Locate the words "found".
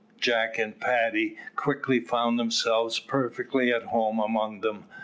1.99-2.39